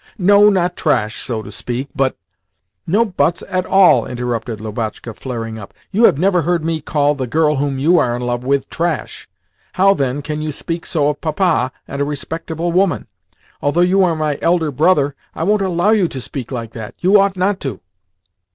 [0.17, 2.17] '""No, not trash, so to speak, but"
[2.87, 5.75] "No 'buts' at all!" interrupted Lubotshka, flaring up.
[5.91, 9.29] "You have never heard me call the girl whom you are in love with 'trash!'
[9.73, 13.05] How, then, can you speak so of Papa and a respectable woman?
[13.61, 16.95] Although you are my elder brother, I won't allow you to speak like that!
[16.97, 17.79] You ought not to!"